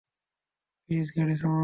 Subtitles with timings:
[0.89, 1.59] Please গাড়ি থামাও।